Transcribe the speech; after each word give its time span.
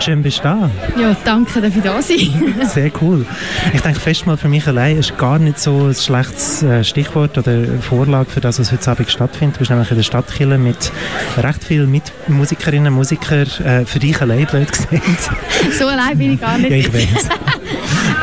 Schön 0.00 0.22
bist 0.22 0.38
du 0.38 0.42
da. 0.44 0.70
Ja, 0.98 1.16
danke, 1.24 1.60
dass 1.60 1.74
ich 1.74 1.82
da 1.82 2.00
sein. 2.00 2.54
Sehr 2.66 2.90
cool. 3.00 3.26
Ich 3.74 3.80
denke, 3.80 3.98
Festmahl 3.98 4.36
für 4.36 4.48
mich 4.48 4.66
allein 4.66 4.96
ist 4.96 5.18
gar 5.18 5.38
nicht 5.38 5.58
so 5.58 5.88
ein 5.88 5.94
schlechtes 5.94 6.62
äh, 6.62 6.84
Stichwort 6.84 7.36
oder 7.36 7.64
Vorlage 7.80 8.30
für 8.30 8.40
das, 8.40 8.60
was 8.60 8.70
heute 8.72 8.90
Abend 8.90 9.10
stattfindet. 9.10 9.56
Du 9.56 9.58
bist 9.60 9.70
nämlich 9.70 9.90
in 9.90 9.96
der 9.96 10.04
Stadtkirche 10.04 10.58
mit 10.58 10.92
recht 11.36 11.64
vielen 11.64 11.90
Mitmusikerinnen 11.90 12.92
und 12.92 12.98
Musikern 12.98 13.48
äh, 13.64 13.84
für 13.84 13.98
dich 13.98 14.20
allein, 14.20 14.46
blöd 14.46 14.70
gesagt. 14.70 15.02
so 15.78 15.86
allein 15.86 16.16
bin 16.16 16.34
ich 16.34 16.40
gar 16.40 16.58
nicht. 16.58 16.70
Ja, 16.70 16.76
ich 16.76 16.92
weiß. 16.92 17.28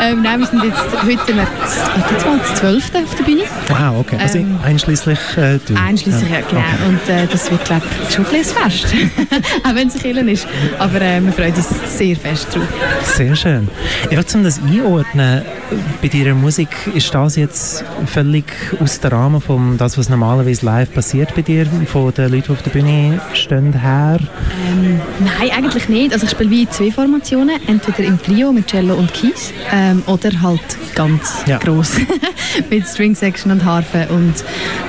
ähm, 0.01 0.21
nein, 0.21 0.39
wir 0.39 0.47
sind 0.47 0.63
jetzt 0.63 0.81
heute 1.03 1.35
wir 1.35 1.47
das 1.61 2.59
12. 2.59 2.91
auf 2.95 3.15
der 3.15 3.23
Bühne. 3.23 3.43
Ah, 3.69 3.93
okay. 3.97 4.17
Also 4.19 4.39
ähm, 4.39 4.59
einschließlich 4.63 5.19
äh, 5.37 5.59
du. 5.65 5.75
Einschließlich, 5.75 6.29
ja, 6.29 6.41
genau. 6.41 6.61
Okay. 6.61 6.87
Und 6.87 7.09
äh, 7.09 7.27
das 7.27 7.49
wird, 7.51 7.65
glaube 7.65 7.83
ich, 8.07 8.13
schon 8.13 8.25
ein 8.25 8.43
Fest. 8.43 8.55
Auch 9.63 9.75
wenn 9.75 9.87
es 9.87 9.95
Killen 9.95 10.27
ist. 10.27 10.47
Aber 10.79 11.01
äh, 11.01 11.21
wir 11.21 11.31
freuen 11.31 11.53
uns 11.53 11.97
sehr 11.97 12.15
fest 12.15 12.47
drauf. 12.53 12.67
Sehr 13.03 13.35
schön. 13.35 13.67
Ich 14.09 14.17
will, 14.17 14.25
um 14.33 14.43
das 14.43 14.59
einordnen, 14.61 15.43
bei 16.01 16.07
deiner 16.07 16.35
Musik, 16.35 16.69
ist 16.93 17.13
das 17.13 17.35
jetzt 17.35 17.83
völlig 18.05 18.45
aus 18.79 18.99
dem 18.99 19.11
Rahmen 19.11 19.41
von 19.41 19.77
das, 19.77 19.97
was 19.97 20.09
normalerweise 20.09 20.65
live 20.65 20.93
passiert 20.93 21.33
bei 21.35 21.41
dir, 21.41 21.65
von 21.85 22.13
den 22.13 22.31
Leuten, 22.31 22.43
die 22.47 22.51
auf 22.51 22.61
der 22.61 22.71
Bühne 22.71 23.19
stehen, 23.33 23.73
her? 23.73 24.19
Ähm, 24.69 24.99
nein, 25.19 25.51
eigentlich 25.55 25.89
nicht. 25.89 26.13
Also 26.13 26.25
ich 26.25 26.31
spiele 26.31 26.49
wie 26.49 26.69
zwei 26.69 26.91
Formationen, 26.91 27.59
entweder 27.67 28.07
im 28.07 28.21
Trio 28.21 28.51
mit 28.51 28.67
Cello 28.67 28.95
und 28.95 29.13
Keys 29.13 29.53
ähm, 29.85 30.03
oder 30.07 30.41
halt 30.41 30.61
ganz 30.95 31.43
ja. 31.45 31.57
groß 31.57 31.97
mit 32.69 32.87
String 32.87 33.15
Section 33.15 33.51
und 33.51 33.63
Harfe 33.63 34.07
und 34.09 34.33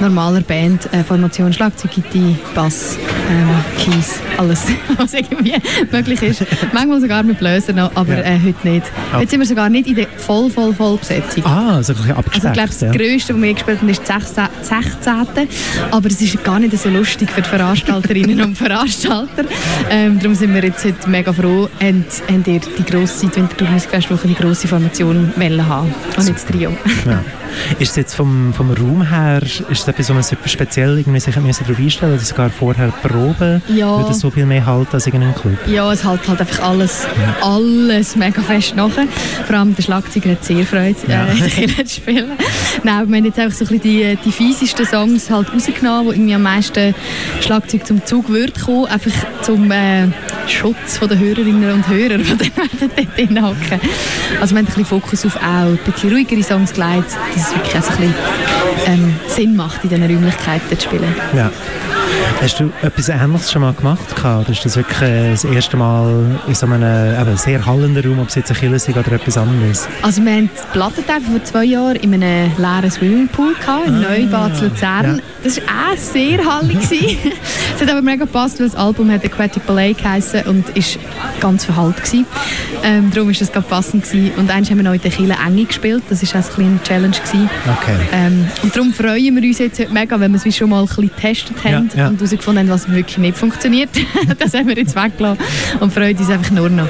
normaler 0.01 0.41
Band, 0.41 0.93
äh, 0.93 1.03
Formation, 1.03 1.53
Schlagzeug, 1.53 1.91
Gitarre, 1.93 2.37
Bass, 2.55 2.97
ähm, 3.31 3.49
Keys, 3.79 4.21
alles, 4.39 4.67
was 4.97 5.15
irgendwie 5.15 5.55
möglich 5.91 6.23
ist. 6.23 6.45
Manchmal 6.73 7.01
sogar 7.01 7.23
mit 7.23 7.39
Bläser 7.39 7.73
noch, 7.73 7.95
aber 7.95 8.15
ja. 8.15 8.23
äh, 8.23 8.41
heute 8.45 8.69
nicht. 8.69 8.87
Okay. 8.87 9.21
Heute 9.21 9.31
sind 9.31 9.41
wir 9.41 9.47
sogar 9.47 9.69
nicht 9.69 9.89
in 9.89 9.97
der 9.97 10.07
voll, 10.17 10.51
voll, 10.51 10.73
voll 10.73 10.97
Besetzung. 10.97 11.45
Ah, 11.45 11.83
so 11.83 11.93
ein 11.93 11.99
bisschen 11.99 12.17
Also 12.17 12.47
ich 12.49 12.53
glaube, 12.53 12.69
das. 12.69 12.97
Größte, 12.97 13.35
was 13.35 13.43
wir 13.43 13.55
gespielt 13.55 13.81
haben, 13.81 13.89
ist 13.89 14.03
das 14.07 14.35
16. 14.63 15.49
Aber 15.91 16.09
es 16.09 16.21
ist 16.21 16.43
gar 16.45 16.59
nicht 16.59 16.79
so 16.79 16.89
lustig 16.89 17.31
für 17.31 17.43
die 17.43 17.49
Veranstalterinnen 17.49 18.41
und 18.41 18.57
Veranstalter. 18.57 19.45
Ähm, 19.91 20.19
darum 20.19 20.35
sind 20.35 20.55
wir 20.55 20.65
jetzt 20.65 20.85
heute 20.85 21.09
mega 21.09 21.33
froh, 21.33 21.69
haben, 21.81 22.05
haben 22.29 22.45
ihr 22.47 22.61
die 22.61 22.85
grosse, 22.85 23.27
die 23.27 23.37
Winterthur 23.37 23.69
Musikfestwoche, 23.69 24.29
die 24.29 24.35
grosse 24.35 24.69
Formation 24.69 24.86
haben 24.91 25.95
und 26.17 26.25
nicht 26.25 26.37
das 26.37 26.47
Trio. 26.47 26.71
Ja. 27.07 27.23
Ist 27.79 27.91
es 27.91 27.97
jetzt 27.97 28.15
vom, 28.15 28.53
vom 28.53 28.71
Raum 28.71 29.09
her, 29.09 29.43
ist 29.43 29.65
es 29.71 29.89
etwas, 29.89 30.11
wo 30.11 30.15
man 30.15 30.23
sich 30.23 30.39
speziell 30.47 30.99
irgendwie 30.99 31.21
sich 31.21 31.35
darauf 31.35 31.79
einstellen 31.79 32.15
oder 32.15 32.23
sogar 32.23 32.51
vorher 32.51 32.89
proben? 33.03 33.63
Ja. 33.69 33.99
Würde 33.99 34.11
es 34.11 34.21
so 34.21 34.31
viel 34.31 34.47
mehr 34.47 34.65
halten 34.65 34.91
als 34.93 35.07
in 35.07 35.15
einem 35.15 35.35
Club? 35.35 35.59
Ja, 35.67 35.91
es 35.93 36.05
hält 36.05 36.29
halt 36.29 36.41
einfach 36.41 36.63
alles, 36.63 37.07
ja. 37.17 37.47
alles 37.47 38.17
mega 38.17 38.43
fest 38.43 38.77
nachher. 38.77 39.07
Vor 39.47 39.57
allem 39.57 39.75
der 39.75 39.83
Schlagzeuger 39.83 40.33
hat 40.33 40.45
sehr 40.45 40.65
Freude, 40.65 40.97
ja. 41.09 41.27
äh, 41.27 41.85
zu 41.85 41.97
spielen. 41.97 42.33
Nein, 42.83 43.09
wir 43.09 43.17
haben 43.17 43.25
jetzt 43.25 43.39
einfach 43.39 43.57
so 43.57 43.65
ein 43.65 43.69
bisschen 43.69 43.81
die, 43.81 44.19
die 44.25 44.33
fiesesten 44.33 44.87
Songs 44.87 45.31
halt 45.31 45.53
rausgenommen, 45.53 46.07
wo 46.07 46.13
irgendwie 46.13 46.35
am 46.35 46.43
meisten 46.43 46.95
Schlagzeug 47.41 47.87
zum 47.87 48.05
Zug 48.05 48.29
wird 48.29 48.61
kommen, 48.61 48.87
einfach 48.87 49.13
zum 49.43 49.71
äh, 49.71 50.09
Schutz 50.49 51.01
der 51.01 51.19
Hörerinnen 51.19 51.73
und 51.73 51.89
Hörer, 51.89 52.19
die 52.19 52.37
dann 52.37 52.69
dort 52.81 53.17
drin 53.17 53.45
hocken. 53.45 53.81
Also 54.41 54.55
wir 54.55 54.59
haben 54.59 54.65
ein 54.65 54.65
bisschen 54.67 54.85
Fokus 54.85 55.27
auf 55.27 55.37
auch 55.37 55.67
ein 55.67 55.79
bisschen 55.85 56.11
ruhigere 56.11 56.43
Songs 56.43 56.73
gelegt, 56.73 57.17
dass 57.35 57.49
es 57.49 57.55
wirklich 57.55 57.75
ein 57.75 57.81
bisschen 57.83 58.15
ähm, 58.87 59.15
Sinn 59.29 59.57
macht, 59.57 59.85
in 59.85 59.91
diesen 59.91 60.05
Räumlichkeiten 60.05 60.79
zu 60.79 60.89
spielen. 60.89 61.15
Ja. 61.35 61.51
Hast 62.41 62.61
du 62.61 62.71
etwas 62.83 63.09
Ähnliches 63.09 63.51
schon 63.51 63.63
mal 63.63 63.73
gemacht? 63.73 63.99
Oder 64.21 64.47
ist 64.51 64.65
das 64.65 64.77
wirklich 64.77 65.01
äh, 65.01 65.31
das 65.31 65.45
erste 65.45 65.77
Mal 65.77 66.39
in 66.47 66.55
so 66.55 66.67
einem 66.67 66.83
eben, 67.19 67.37
sehr 67.37 67.65
hallenden 67.65 68.05
Raum, 68.05 68.21
ob 68.21 68.29
es 68.29 68.35
jetzt 68.35 68.51
ein 68.51 68.57
Killer 68.59 68.77
ist 68.77 68.89
oder 68.89 69.13
etwas 69.13 69.39
anderes? 69.39 69.89
Also 70.03 70.23
wir 70.23 70.33
hatten 70.33 70.51
die 70.55 70.73
Plattentag 70.73 71.23
vor 71.23 71.43
zwei 71.45 71.65
Jahren 71.65 71.97
in 71.97 72.13
einem 72.13 72.53
leeren 72.59 72.91
Swimmingpool 72.91 73.55
gehabt, 73.55 73.87
in 73.87 73.95
ah, 73.95 74.11
Neubad 74.11 74.61
Luzern. 74.61 75.17
Ja. 75.17 75.23
Das 75.43 75.57
war 75.57 75.65
auch 75.65 75.97
sehr 75.97 76.45
hallig. 76.45 76.79
es 77.75 77.81
hat 77.81 77.91
aber 77.91 78.03
mega 78.03 78.27
gepasst, 78.27 78.61
weil 78.61 78.67
das 78.69 78.77
Album 78.77 79.11
hat 79.11 79.25
Aquatic 79.25 79.67
Ballet 79.67 79.97
geheißen 79.97 80.43
und 80.43 80.69
ist 80.77 80.99
ganz 81.41 81.65
verhallt 81.65 81.97
gewesen. 81.97 82.27
Ähm, 82.85 83.11
darum 83.13 83.29
war 83.29 83.35
das 83.39 83.51
ganz 83.51 83.67
passend 83.67 84.05
gewesen. 84.05 84.33
Und 84.37 84.51
eins 84.51 84.71
haben 84.71 84.77
wir 84.77 84.85
noch 84.85 84.93
in 84.93 85.01
der 85.01 85.11
Kille 85.11 85.37
Enge 85.45 85.65
gespielt. 85.65 86.03
Das 86.11 86.23
war 86.23 86.41
auch 86.41 86.45
eine 86.45 86.55
kleine 86.55 86.83
Challenge 86.83 87.17
gewesen. 87.17 87.51
Okay. 87.65 87.97
Ähm, 88.13 88.47
und 88.63 88.77
darum 88.77 88.93
freuen 88.93 89.35
wir 89.35 89.43
uns 89.43 89.59
jetzt 89.59 89.81
heute 89.81 89.93
mega, 89.93 90.21
wenn 90.21 90.33
wir 90.33 90.41
es 90.45 90.57
schon 90.57 90.69
mal 90.69 90.81
ein 90.81 90.87
bisschen 90.87 91.09
getestet 91.09 91.65
haben 91.65 91.91
ja, 91.95 92.11
ja. 92.11 92.26
Und 92.33 92.39
herausgefunden 92.39 92.69
haben, 92.69 92.75
was 92.75 92.91
wirklich 92.91 93.19
nicht 93.19 93.37
funktioniert. 93.37 93.91
das 94.39 94.55
haben 94.55 94.69
wir 94.69 94.77
jetzt 94.77 94.97
weggelassen 94.97 95.39
und 95.81 95.93
freuen 95.93 96.17
uns 96.17 96.31
einfach 96.31 96.51
nur 96.51 96.69
noch. 96.69 96.89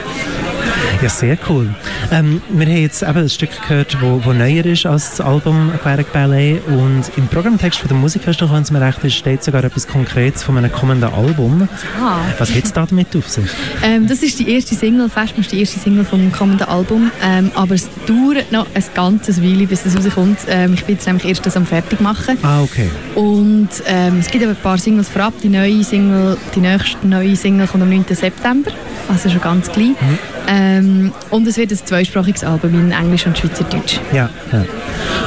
Ja, 1.03 1.09
sehr 1.09 1.39
cool. 1.49 1.75
Ähm, 2.13 2.41
wir 2.51 2.67
haben 2.67 2.77
jetzt 2.77 3.03
eben 3.03 3.19
ein 3.19 3.29
Stück 3.29 3.51
gehört, 3.63 4.01
wo, 4.01 4.25
wo 4.25 4.33
neuer 4.33 4.65
ist 4.65 4.87
als 4.87 5.11
das 5.11 5.21
Album 5.21 5.71
Aquaric 5.75 6.13
Ballet 6.13 6.61
und 6.67 7.05
im 7.17 7.27
Programmtext 7.29 7.81
von 7.81 7.89
der 7.89 7.97
Musikfestival, 7.97 8.55
wenn 8.55 8.63
es 8.63 8.71
mir 8.71 8.81
recht 8.81 9.03
ist, 9.03 9.15
steht 9.15 9.43
sogar 9.43 9.65
etwas 9.65 9.87
Konkretes 9.87 10.43
von 10.43 10.57
einem 10.57 10.71
kommenden 10.71 11.13
Album. 11.13 11.69
Ah. 12.01 12.19
Was 12.39 12.55
hat 12.55 12.65
es 12.65 12.73
da 12.73 12.87
damit 12.87 13.15
auf 13.17 13.29
sich? 13.29 13.51
Ähm, 13.83 14.07
das 14.07 14.23
ist 14.23 14.39
die 14.39 14.51
erste 14.51 14.75
Single, 14.75 15.09
fast 15.09 15.35
die 15.51 15.61
erste 15.61 15.79
Single 15.79 16.05
vom 16.05 16.31
kommenden 16.33 16.69
Album, 16.69 17.11
ähm, 17.23 17.51
aber 17.55 17.75
es 17.75 17.89
dauert 18.07 18.53
noch 18.53 18.67
ein 18.75 18.85
ganzes 18.95 19.43
Weile, 19.43 19.67
bis 19.67 19.83
das 19.83 19.97
rauskommt. 19.97 20.39
Ähm, 20.49 20.75
ich 20.75 20.85
bin 20.85 20.95
jetzt 20.95 21.07
nämlich 21.07 21.27
erst 21.27 21.45
das 21.47 21.57
am 21.57 21.67
fertig 21.67 22.01
machen. 22.01 22.39
Ah, 22.43 22.63
okay. 22.63 22.89
Und 23.15 23.69
ähm, 23.87 24.19
es 24.21 24.29
gibt 24.31 24.45
aber 24.45 24.53
ein 24.53 24.63
paar 24.63 24.79
Singles 24.79 25.09
vorab. 25.09 25.35
Die 25.43 25.49
neue 25.49 25.83
Single, 25.83 26.37
die 26.55 26.61
nächste 26.61 27.07
neue 27.07 27.35
Single 27.35 27.67
kommt 27.67 27.83
am 27.83 27.91
9. 27.91 28.05
September, 28.11 28.71
also 29.09 29.29
schon 29.29 29.41
ganz 29.41 29.71
klein. 29.71 29.97
Mhm. 30.01 30.19
Ähm, 30.49 31.13
und 31.31 31.47
es 31.47 31.57
wird 31.57 31.73
ein 31.73 31.79
zweisprachiges 31.97 32.45
Album 32.45 32.75
in 32.75 32.93
Englisch 32.93 33.27
und 33.27 33.39
Schweizerdeutsch. 33.39 33.99
Ja, 34.13 34.29
ja. 34.53 34.65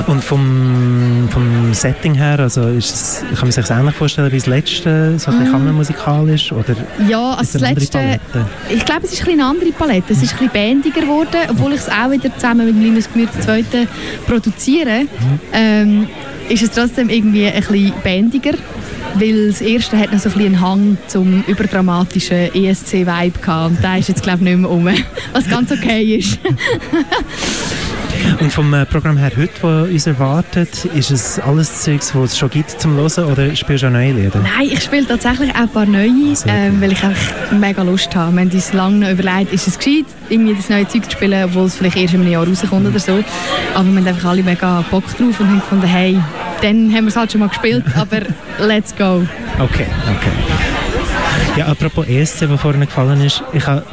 Und 0.05 0.23
vom, 0.23 1.27
vom 1.31 1.73
Setting 1.73 2.13
her, 2.13 2.39
also 2.39 2.61
ist 2.67 2.93
es, 2.93 3.23
kann 3.31 3.47
man 3.47 3.51
sich 3.51 3.65
das 3.65 3.77
ähnlich 3.77 3.95
vorstellen 3.95 4.31
wie 4.31 4.37
das 4.37 4.45
letzte, 4.45 5.17
so 5.17 5.31
ein 5.31 5.39
bisschen 5.39 5.65
mm. 5.65 5.75
musikalisch 5.75 6.51
oder 6.51 6.75
Ja, 7.07 7.33
also 7.33 7.57
das 7.57 7.69
letzte, 7.69 8.19
ich 8.69 8.85
glaube 8.85 9.05
es 9.05 9.13
ist 9.13 9.27
ein 9.27 9.33
eine 9.33 9.45
andere 9.45 9.71
Palette, 9.71 10.13
es 10.13 10.21
ist 10.21 10.33
ein 10.33 10.37
bisschen 10.37 10.51
bändiger 10.51 11.01
geworden, 11.01 11.37
obwohl 11.49 11.73
ich 11.73 11.79
es 11.79 11.89
auch 11.89 12.11
wieder 12.11 12.33
zusammen 12.35 12.67
mit 12.67 12.75
Linus 12.75 13.11
Gemüse 13.11 13.39
zweite 13.39 13.87
produziere, 14.27 15.01
mhm. 15.01 15.39
ähm, 15.53 16.07
ist 16.49 16.63
es 16.63 16.71
trotzdem 16.71 17.09
irgendwie 17.09 17.47
ein 17.47 17.61
bisschen 17.61 17.93
bändiger 18.03 18.53
weil 19.15 19.47
das 19.47 19.61
erste 19.61 19.97
hat 19.97 20.11
noch 20.11 20.19
so 20.19 20.29
ein 20.29 20.39
einen 20.39 20.61
Hang 20.61 20.97
zum 21.07 21.43
überdramatischen 21.47 22.53
ESC-Vibe 22.53 23.39
gehabt 23.39 23.71
und 23.71 23.83
der 23.83 23.97
ist 23.97 24.09
jetzt 24.09 24.23
glaube 24.23 24.39
ich 24.39 24.43
nicht 24.45 24.57
mehr 24.59 24.69
um, 24.69 24.87
was 25.33 25.47
ganz 25.49 25.71
okay 25.71 26.15
ist. 26.15 26.39
Und 28.39 28.51
vom 28.51 28.73
äh, 28.73 28.85
Programm 28.85 29.17
her 29.17 29.31
heute, 29.35 29.49
das 29.61 29.89
uns 29.89 30.07
erwartet, 30.07 30.85
ist 30.85 31.11
es 31.11 31.39
alles 31.39 31.81
Zeugs, 31.81 32.13
das 32.13 32.31
es 32.31 32.37
schon 32.37 32.49
gibt 32.49 32.69
zum 32.69 32.95
Hören 32.95 33.25
oder 33.25 33.55
spielst 33.55 33.83
du 33.83 33.87
auch 33.87 33.91
neue 33.91 34.13
Lieder? 34.13 34.39
Nein, 34.39 34.69
ich 34.71 34.81
spiele 34.81 35.05
tatsächlich 35.05 35.51
auch 35.51 35.61
ein 35.61 35.69
paar 35.69 35.85
neue, 35.85 36.33
ähm, 36.47 36.81
weil 36.81 36.91
ich 36.91 37.03
einfach 37.03 37.51
mega 37.51 37.83
Lust 37.83 38.15
habe. 38.15 38.33
Wir 38.35 38.41
haben 38.41 38.51
uns 38.51 38.73
lange 38.73 38.97
noch 38.97 39.09
überlegt, 39.09 39.53
ist 39.53 39.67
es 39.67 39.77
gescheit, 39.77 40.05
irgendwie 40.29 40.53
das 40.53 40.69
neue 40.69 40.87
Zeug 40.87 41.05
zu 41.05 41.11
spielen, 41.11 41.43
obwohl 41.43 41.65
es 41.65 41.75
vielleicht 41.75 41.97
erst 41.97 42.13
in 42.13 42.21
einem 42.21 42.31
Jahr 42.31 42.47
rauskommt 42.47 42.87
oder 42.87 42.99
so. 42.99 43.23
Aber 43.73 43.85
wir 43.85 43.97
haben 43.97 44.07
einfach 44.07 44.29
alle 44.29 44.43
mega 44.43 44.83
Bock 44.89 45.05
drauf 45.17 45.39
und 45.39 45.47
haben 45.47 45.59
gefunden, 45.59 45.87
hey, 45.87 46.19
dann 46.61 46.93
haben 46.93 47.05
wir 47.05 47.07
es 47.09 47.15
halt 47.15 47.31
schon 47.31 47.39
mal 47.39 47.49
gespielt, 47.49 47.83
aber 47.95 48.21
let's 48.59 48.95
go. 48.95 49.25
Okay, 49.59 49.87
okay. 50.17 50.88
Ja, 51.57 51.65
apropos 51.65 52.07
ESC, 52.07 52.49
was 52.49 52.61
vorhin 52.61 52.81
gefallen 52.81 53.21
ist, 53.21 53.43
ich 53.53 53.65
habe 53.67 53.83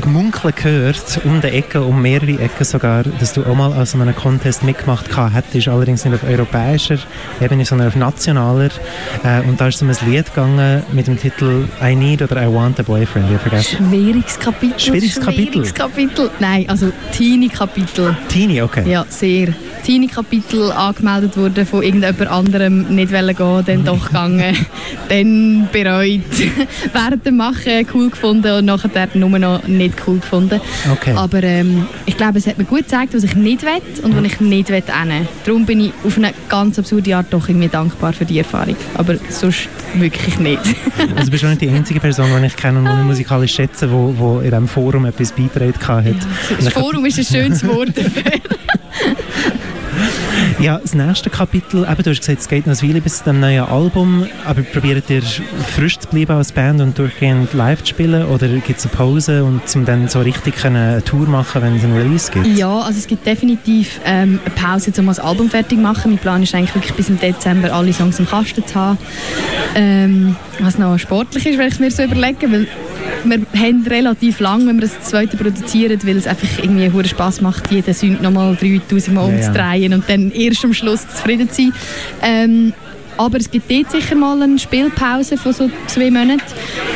Gemunkeln 0.00 0.54
gehört, 0.54 1.20
um 1.24 1.40
die 1.40 1.48
Ecke, 1.48 1.82
um 1.82 2.02
mehrere 2.02 2.38
Ecken 2.40 2.64
sogar, 2.64 3.04
dass 3.04 3.32
du 3.32 3.44
auch 3.44 3.54
mal 3.54 3.72
an 3.72 3.86
so 3.86 3.98
einem 3.98 4.14
Contest 4.14 4.62
mitgemacht 4.62 5.06
hättest, 5.34 5.68
allerdings 5.68 6.04
nicht 6.04 6.14
auf 6.14 6.28
europäischer 6.28 6.98
Ebene, 7.40 7.64
sondern 7.64 7.88
auf 7.88 7.96
nationaler. 7.96 8.70
Äh, 9.24 9.40
und 9.48 9.60
da 9.60 9.68
ist 9.68 9.76
es 9.76 9.82
um 9.82 9.88
ein 9.88 9.96
Lied 10.10 10.26
gegangen 10.26 10.82
mit 10.92 11.06
dem 11.06 11.18
Titel 11.18 11.66
I 11.82 11.94
Need 11.94 12.22
oder 12.22 12.42
I 12.42 12.52
Want 12.52 12.78
a 12.80 12.82
Boyfriend. 12.82 13.30
Ich 13.32 13.40
vergessen. 13.40 13.86
Schwieriges 13.88 14.38
Kapitel. 14.38 14.80
Schwieriges 14.80 15.20
Kapitel? 15.20 15.52
Schwieriges 15.52 15.74
Kapitel. 15.74 16.30
Nein, 16.38 16.68
also 16.68 16.92
Teenie-Kapitel. 17.12 18.16
Teenie, 18.28 18.62
okay. 18.62 18.90
Ja, 18.90 19.06
sehr. 19.08 19.48
Teenie-Kapitel 19.84 20.72
angemeldet 20.72 21.36
wurde 21.36 21.64
von 21.64 21.82
irgendjemand 21.82 22.28
anderem 22.28 22.94
nicht 22.94 23.10
gehen, 23.10 23.64
dann 23.66 23.84
doch 23.84 24.06
gegangen, 24.08 24.56
dann 25.08 25.68
bereut, 25.72 26.22
während 26.92 27.26
dem 27.26 27.36
Machen 27.36 27.86
cool 27.94 28.10
gefunden 28.10 28.52
und 28.52 28.64
nachher 28.64 29.08
nur 29.14 29.38
noch 29.38 29.66
nicht 29.66 29.94
cool 30.06 30.18
gefunden. 30.18 30.60
Okay. 30.92 31.12
Aber 31.16 31.42
ähm, 31.42 31.86
ich 32.06 32.16
glaube, 32.16 32.38
es 32.38 32.46
hat 32.46 32.58
mir 32.58 32.64
gut 32.64 32.80
gezeigt, 32.80 33.14
was 33.14 33.24
ich 33.24 33.34
nicht 33.34 33.62
will 33.62 34.02
und 34.02 34.16
was 34.16 34.24
ich 34.24 34.40
nicht 34.40 34.68
will. 34.70 34.82
Darum 35.44 35.66
bin 35.66 35.80
ich 35.80 35.92
auf 36.04 36.16
eine 36.16 36.32
ganz 36.48 36.78
absurde 36.78 37.16
Art 37.16 37.26
doch 37.30 37.48
irgendwie 37.48 37.68
dankbar 37.68 38.12
für 38.12 38.24
die 38.24 38.38
Erfahrung. 38.38 38.76
Aber 38.94 39.16
sonst 39.28 39.68
wirklich 39.94 40.38
nicht. 40.38 40.60
also 41.16 41.30
bist 41.30 41.42
du 41.42 41.48
nicht 41.48 41.60
die 41.60 41.68
einzige 41.68 42.00
Person, 42.00 42.28
die 42.40 42.46
ich 42.46 42.56
kenne 42.56 42.78
und 42.78 43.06
musikalisch 43.06 43.54
schätze, 43.54 43.90
wo, 43.90 44.14
wo 44.16 44.38
in 44.38 44.50
diesem 44.50 44.68
Forum 44.68 45.06
etwas 45.06 45.32
beitragen 45.32 46.08
hat. 46.08 46.22
Ja, 46.50 46.56
das 46.58 46.68
Forum 46.72 47.04
ist 47.06 47.18
ein 47.18 47.24
schönes 47.24 47.66
Wort 47.66 47.96
dafür. 47.96 48.22
Ja, 50.58 50.78
das 50.78 50.94
nächste 50.94 51.28
Kapitel, 51.28 51.84
eben, 51.84 52.02
du 52.02 52.10
hast 52.10 52.20
gesagt, 52.20 52.40
es 52.40 52.48
geht 52.48 52.66
noch 52.66 52.80
eine 52.80 52.88
Weile 52.88 53.02
bis 53.02 53.18
zu 53.18 53.24
dem 53.24 53.40
neuen 53.40 53.64
Album, 53.64 54.26
aber 54.46 54.62
probiert 54.62 55.10
ihr 55.10 55.20
frisch 55.22 55.98
zu 55.98 56.08
bleiben 56.08 56.32
als 56.32 56.50
Band 56.50 56.80
und 56.80 56.98
durchgehend 56.98 57.52
live 57.52 57.82
zu 57.82 57.90
spielen 57.90 58.24
oder 58.24 58.48
gibt 58.48 58.78
es 58.78 58.86
eine 58.86 58.94
Pause 58.94 59.44
und 59.44 59.68
zum 59.68 59.84
dann 59.84 60.08
so 60.08 60.20
richtig 60.20 60.64
eine 60.64 61.04
Tour 61.04 61.28
machen, 61.28 61.60
wenn 61.60 61.76
es 61.76 61.84
ein 61.84 61.92
Release 61.92 62.32
gibt? 62.32 62.46
Ja, 62.46 62.80
also 62.80 62.98
es 62.98 63.06
gibt 63.06 63.26
definitiv 63.26 64.00
ähm, 64.06 64.40
eine 64.44 64.54
Pause, 64.54 64.92
um 64.98 65.06
das 65.06 65.20
Album 65.20 65.50
fertig 65.50 65.76
zu 65.76 65.82
machen. 65.82 66.12
Mein 66.12 66.18
Plan 66.18 66.42
ist 66.42 66.54
eigentlich 66.54 66.74
wirklich 66.74 66.94
bis 66.94 67.10
im 67.10 67.20
Dezember 67.20 67.74
alle 67.74 67.92
Songs 67.92 68.18
im 68.18 68.26
Kasten 68.26 68.66
zu 68.66 68.74
haben. 68.74 68.98
Ähm, 69.74 70.36
was 70.60 70.78
noch 70.78 70.98
sportlich 70.98 71.46
ist, 71.46 71.58
wenn 71.58 71.68
ich 71.68 71.78
mir 71.80 71.90
so 71.90 72.02
überlege, 72.02 72.50
weil 72.50 72.66
wir 73.24 73.40
haben 73.54 73.86
relativ 73.86 74.40
lang, 74.40 74.66
wenn 74.66 74.76
wir 74.76 74.88
das 74.88 75.00
zweite 75.00 75.36
produzieren, 75.36 75.98
weil 76.04 76.16
es 76.16 76.26
einfach 76.26 76.48
irgendwie 76.62 76.90
hohen 76.90 77.04
Spaß 77.04 77.40
macht, 77.40 77.70
jeden 77.70 77.94
Sünd 77.94 78.22
nochmal 78.22 78.56
3000 78.56 79.14
Mal 79.14 79.28
ja. 79.28 79.36
umzudrehen 79.36 79.94
und 79.94 80.08
dann 80.08 80.30
erst 80.30 80.64
am 80.64 80.74
Schluss 80.74 81.08
zufrieden 81.08 81.50
zu 81.50 81.62
sein. 81.62 81.72
Ähm, 82.22 82.72
aber 83.16 83.38
es 83.38 83.50
gibt 83.50 83.70
dort 83.70 83.90
sicher 83.90 84.14
mal 84.14 84.42
eine 84.42 84.58
Spielpause 84.58 85.36
von 85.36 85.52
so 85.52 85.70
zwei 85.86 86.10
Monaten. 86.10 86.42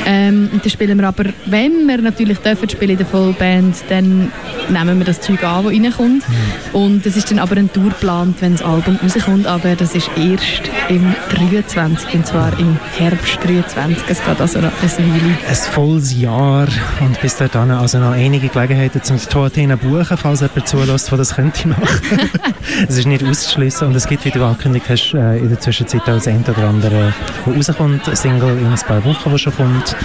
Ähm, 0.06 0.48
und 0.52 0.64
dann 0.64 0.70
spielen 0.70 0.98
wir 0.98 1.08
aber, 1.08 1.24
wenn 1.46 1.86
wir 1.86 1.98
natürlich 1.98 2.38
dürfen 2.38 2.68
spielen 2.68 2.92
in 2.92 2.98
der 2.98 3.06
Vollband, 3.06 3.76
dann 3.88 4.32
nehmen 4.68 4.98
wir 4.98 5.06
das 5.06 5.20
Zeug 5.20 5.42
an, 5.44 5.64
das 5.64 5.72
reinkommt. 5.72 6.24
Und 6.72 7.04
es 7.06 7.16
ist 7.16 7.30
dann 7.30 7.38
aber 7.38 7.56
ein 7.56 7.72
Tour 7.72 7.90
geplant, 7.90 8.36
wenn 8.40 8.52
das 8.52 8.62
Album 8.62 8.98
rauskommt, 9.02 9.46
aber 9.46 9.76
das 9.76 9.94
ist 9.94 10.10
erst 10.16 10.70
im 10.88 11.14
23, 11.30 12.14
und 12.14 12.26
zwar 12.26 12.58
im 12.58 12.78
Herbst 12.98 13.38
23. 13.42 13.98
Es 14.08 14.24
geht 14.24 14.40
also 14.40 14.60
noch 14.60 14.72
eine 14.82 14.90
Weile. 14.90 15.36
Ein 15.48 15.54
volles 15.54 16.18
Jahr 16.18 16.68
und 17.00 17.20
bis 17.20 17.36
dahin 17.36 17.70
also 17.70 17.98
noch 17.98 18.12
einige 18.12 18.48
Gelegenheiten 18.48 19.02
zum 19.02 19.18
Toathena 19.18 19.76
buchen, 19.76 20.16
falls 20.16 20.40
jemand 20.40 20.68
zulässt, 20.68 21.10
der 21.10 21.18
das 21.18 21.34
könnte 21.34 21.68
machen. 21.68 21.84
es 22.88 22.98
ist 22.98 23.06
nicht 23.06 23.24
auszuschließen 23.24 23.86
und 23.86 23.94
es 23.94 24.06
gibt, 24.06 24.24
wie 24.24 24.30
du 24.30 24.44
angekündigt 24.44 24.86
hast, 24.88 25.14
äh, 25.14 25.38
in 25.38 25.48
der 25.48 25.60
Zwischenzeit 25.60 26.06
auch 26.10 26.16
das 26.16 26.28
eine 26.28 26.42
oder 26.42 26.68
andere, 26.68 27.12
wo 27.44 27.52
rauskommt, 27.52 28.08
ein 28.08 28.16
Single 28.16 28.58
in 28.58 28.66
ein 28.66 28.78
paar 28.86 29.04
Wochen, 29.04 29.30
das 29.30 29.40
schon 29.40 29.54
kommt. 29.54 29.96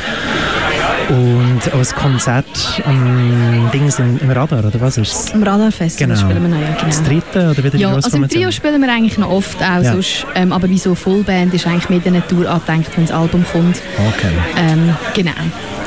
Und 1.10 1.62
auch 1.74 1.78
ein 1.80 1.86
Konzert 1.96 2.82
am 2.86 3.70
Dings 3.72 4.00
im, 4.00 4.18
Radar, 4.32 4.66
oder 4.66 4.82
was 4.82 4.98
ist 4.98 5.12
es? 5.14 5.30
Im 5.34 5.44
Radarfest 5.44 5.98
Genau. 6.00 6.16
spielen 6.16 6.42
wir 6.42 6.50
noch, 6.50 6.60
ja, 6.60 6.76
Das 6.84 6.98
genau. 7.04 7.10
dritte 7.22 7.50
oder 7.52 7.64
wieder 7.64 7.78
Ja, 7.78 7.94
also 7.94 8.18
im? 8.18 8.28
Trio 8.28 8.50
spielen 8.52 8.82
wir 8.82 8.92
eigentlich 8.92 9.18
noch 9.20 9.30
oft 9.30 9.58
auch 9.62 9.84
Ja. 9.84 9.92
sonst, 9.94 10.26
ähm, 10.36 10.52
aber 10.52 10.68
wie 10.70 10.80
so 10.80 10.96
Fullband 10.96 11.54
ist 11.54 11.68
eigentlich 11.68 11.90
mit 11.90 12.08
einer 12.08 12.26
Tour 12.28 12.50
angedenkt, 12.50 12.90
wenn 12.98 13.06
das 13.06 13.16
Album 13.16 13.46
kommt. 13.52 13.82
Okay. 14.16 14.32
Ähm, 14.58 14.96
genau. 15.14 15.32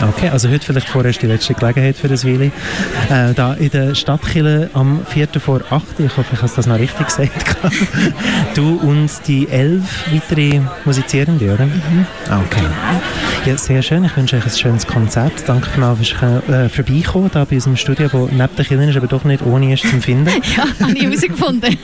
Okay, 0.00 0.28
also 0.28 0.48
heute 0.48 0.64
vielleicht 0.64 0.88
vorerst 0.88 1.20
die 1.22 1.26
letzte 1.26 1.54
Gelegenheit 1.54 1.96
für 1.96 2.06
das 2.06 2.24
Weile. 2.24 2.52
Äh, 3.10 3.34
da 3.34 3.54
in 3.54 3.70
der 3.70 3.96
Stadtkille 3.96 4.70
am 4.72 5.00
4. 5.04 5.26
vor 5.40 5.62
8. 5.70 5.82
Ich 5.98 6.16
hoffe, 6.16 6.34
ich 6.34 6.40
habe 6.42 6.52
das 6.54 6.66
noch 6.68 6.78
richtig 6.78 7.04
gesagt. 7.06 7.32
du 8.54 8.76
und 8.76 9.10
die 9.26 9.48
elf 9.48 10.04
weitere 10.12 10.60
Musizierende, 10.84 11.52
oder? 11.52 11.66
Mhm. 11.66 12.06
Ah, 12.30 12.38
Okay. 12.46 12.62
Ja, 13.44 13.56
sehr 13.56 13.82
schön. 13.82 14.04
Ich 14.04 14.16
wünsche 14.16 14.36
euch 14.36 14.44
ein 14.44 14.50
schönes 14.50 14.86
Konzert. 14.86 15.07
Danke 15.46 15.70
vielmals 15.70 16.08
fürs 16.08 16.48
äh, 16.48 16.68
Vorbeikommen 16.68 17.30
da 17.32 17.44
bei 17.44 17.56
unserem 17.56 17.76
Studio, 17.76 18.08
das 18.08 18.30
neben 18.30 18.56
den 18.56 18.66
Kindern 18.66 18.88
ist, 18.88 18.96
aber 18.96 19.06
doch 19.06 19.24
nicht 19.24 19.44
ohne 19.44 19.72
ist 19.72 19.88
zum 19.88 20.02
Finden. 20.02 20.28
Ja, 20.56 20.64
habe 20.80 20.92
ich 20.96 21.02
herausgefunden. 21.02 21.76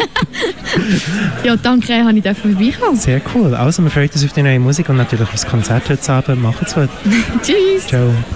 ja, 1.45 1.57
danke, 1.57 2.05
habe 2.05 2.17
ich 2.17 2.23
dürfen 2.23 2.57
vorbeikommen. 2.57 2.97
Sehr 2.99 3.21
cool. 3.35 3.55
Also, 3.55 3.83
wir 3.83 3.91
freuen 3.91 4.11
uns 4.11 4.25
auf 4.25 4.33
die 4.33 4.43
neue 4.43 4.59
Musik 4.59 4.89
und 4.89 4.97
natürlich 4.97 5.25
auf 5.25 5.33
das 5.33 5.47
Konzert 5.47 5.89
heute 5.89 6.13
Abend. 6.13 6.43
Macht's 6.43 6.75
gut. 6.75 6.89
Tschüss. 7.43 7.87
Ciao. 7.87 8.11